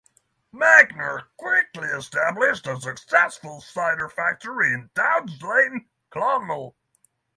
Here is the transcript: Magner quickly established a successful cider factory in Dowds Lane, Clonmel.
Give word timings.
Magner 0.51 1.25
quickly 1.37 1.87
established 1.89 2.65
a 2.65 2.81
successful 2.81 3.61
cider 3.61 4.09
factory 4.09 4.73
in 4.73 4.89
Dowds 4.95 5.39
Lane, 5.43 5.89
Clonmel. 6.09 6.75